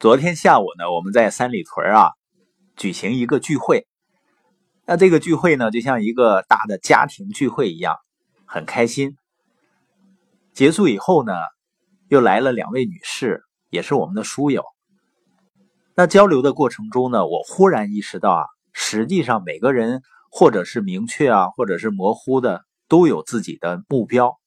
[0.00, 2.12] 昨天下午呢，我们在三里屯啊
[2.76, 3.88] 举行一个聚会。
[4.86, 7.96] 那这个聚会呢，就像一个大的家庭聚会一样，
[8.44, 9.16] 很开心。
[10.52, 11.32] 结束以后呢，
[12.06, 14.62] 又来了两位女士，也是我们的书友。
[15.96, 24.38] 那交流的过程中呢，我忽然意识到啊，实际上每个人或者是明确啊，或者是模糊的，都有自己的目标，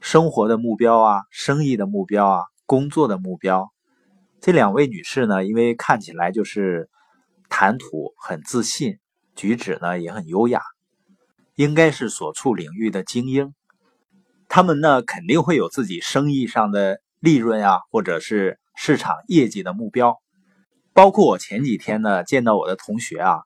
[0.00, 3.70] 生活的目标啊，生意的目标啊，工作的目标。
[4.44, 6.90] 这两位女士呢，因为看起来就是
[7.48, 8.98] 谈吐很自信，
[9.34, 10.60] 举止呢也很优雅，
[11.54, 13.54] 应该是所处领域的精英。
[14.46, 20.20] 她们呢肯定会有自己生意上的利润啊，或者是市场业绩的目标。
[20.92, 23.44] 包括我前几天呢见到我的同学啊，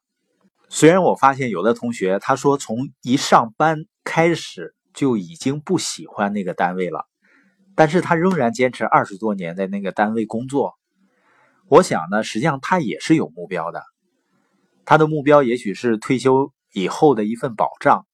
[0.68, 7.06] 虽然我发现有的同学他说从一上班开始就已经不喜欢那个单位了，
[7.76, 10.74] 但是他仍然坚持二十多年在那个单位工作。
[11.68, 13.82] 我想呢，实际上他也是有目标的，
[14.86, 18.06] 他的目标也许是退休以后的一份保障，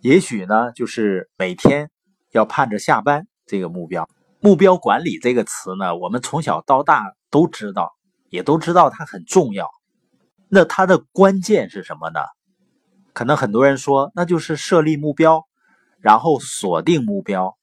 [0.00, 1.90] 也许呢就是每天
[2.32, 4.08] 要盼着下班这个目标。
[4.40, 7.92] 目标管理这个词呢，我们从小到大都知道，
[8.30, 9.68] 也都知道它很重要。
[10.48, 12.20] 那它的关键是什么呢？
[13.12, 15.46] 可能很多人说，那就是设立目标，
[16.00, 17.56] 然后锁定目标，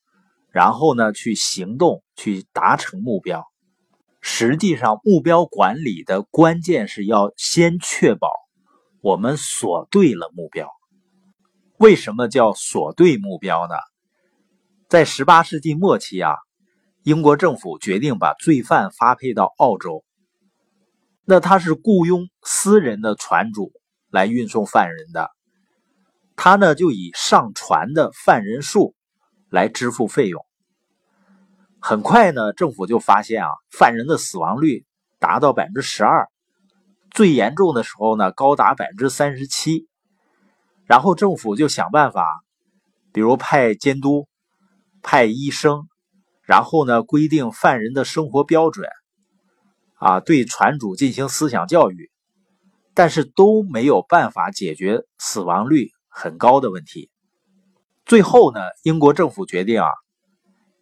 [0.50, 3.44] 然后呢去行动，去达成目标。
[4.30, 8.30] 实际上，目标管理的关键是要先确保
[9.00, 10.68] 我们锁对了目标。
[11.78, 13.76] 为什么叫锁对目标呢？
[14.90, 16.36] 在十八世纪末期啊，
[17.04, 20.04] 英国政府决定把罪犯发配到澳洲。
[21.24, 23.72] 那他是雇佣私人的船主
[24.12, 25.32] 来运送犯人的，
[26.36, 28.94] 他呢就以上船的犯人数
[29.50, 30.46] 来支付费用。
[31.90, 34.86] 很快呢，政府就发现啊，犯人的死亡率
[35.20, 36.28] 达到百分之十二，
[37.12, 39.88] 最严重的时候呢，高达百分之三十七。
[40.84, 42.44] 然后政府就想办法，
[43.14, 44.28] 比如派监督、
[45.02, 45.88] 派医生，
[46.42, 48.90] 然后呢规定犯人的生活标准，
[49.94, 52.12] 啊，对船主进行思想教育，
[52.94, 57.10] 但是都没有办法解决死亡率很高的问题。
[58.06, 59.88] 最后呢，英国政府决定啊，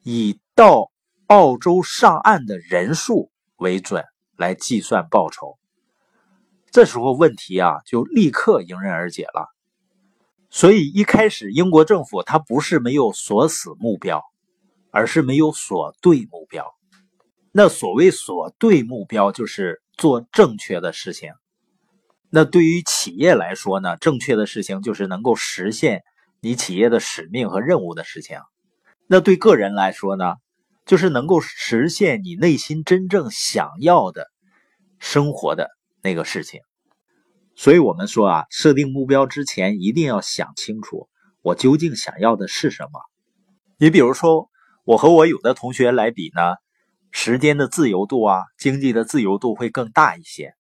[0.01, 0.89] 以到
[1.27, 4.03] 澳洲上岸的人数为准
[4.37, 5.57] 来计算报酬。
[6.69, 9.49] 这时候问题啊就立刻迎刃而解了。
[10.49, 14.23] 所以一开始英国政府它不是没有锁死目标，
[14.91, 16.75] 而是没有锁对目标。
[17.51, 21.33] 那所谓锁对目标，就是做正确的事情。
[22.29, 26.03] 那对于企业来说呢，正确的事情就是能够实现
[26.39, 28.39] 你企业的使命和任务的事情。
[29.07, 30.35] 那对个人来说呢？
[30.85, 34.27] 就是能够实现你内心真正想要的
[34.99, 35.69] 生活的
[36.03, 36.61] 那个事情，
[37.55, 41.09] 所以我们说啊，设定目标之前一定要想清楚，
[41.41, 43.01] 我究竟想要的是什么。
[43.77, 44.49] 你比如说，
[44.83, 46.41] 我和我有的同学来比呢，
[47.11, 50.53] 时间的自由度啊，经济的自由度会更大一些。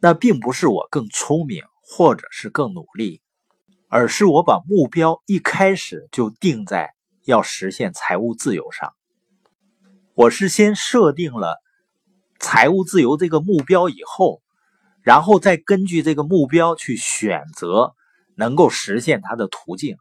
[0.00, 3.20] 那并不是我更聪明，或者是更努力，
[3.88, 6.94] 而是我把目标一开始就定在
[7.24, 8.94] 要实现财务自由上。
[10.20, 11.56] 我是先设定了
[12.38, 14.42] 财务自由这个目标以后，
[15.00, 17.94] 然后再根据这个目标去选择
[18.36, 19.96] 能够实现它的途径，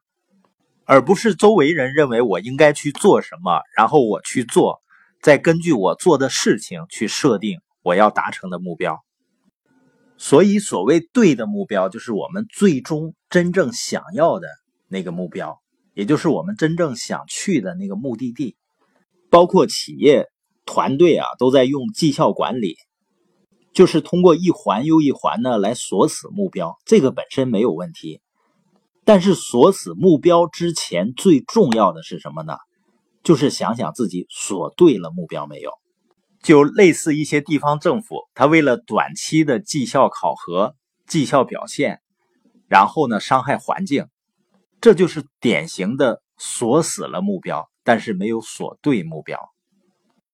[0.84, 4.82] 而不是周围人认为我应该去做什么，然后我去做，
[5.22, 9.02] 再根据我做的事情去设定我要达成的目标。
[10.18, 14.50] 所以，所谓对的目标，就是我们最终真正想要的
[14.90, 15.62] 那个目标，
[15.94, 18.58] 也就是我们真正想去的那个目的地。
[19.30, 20.28] 包括企业
[20.66, 22.76] 团队啊，都在用绩效管理，
[23.74, 26.78] 就是通过一环又一环呢来锁死目标。
[26.86, 28.22] 这个本身没有问题，
[29.06, 32.58] 但是锁死目标之前最重要的是什么呢？
[33.24, 35.72] 就是想想自己锁对了目标没有。
[36.42, 40.74] 就类似一些地方政府，他为了短期的绩效考核、
[41.06, 42.00] 绩效表现，
[42.68, 44.06] 然后呢伤害环境，
[44.80, 47.70] 这就是典型的锁死了目标。
[47.90, 49.36] 但是没有锁对目标。